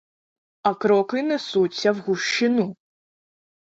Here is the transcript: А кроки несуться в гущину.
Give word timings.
А 0.63 0.73
кроки 0.73 1.21
несуться 1.29 1.93
в 1.93 2.01
гущину. 2.05 2.75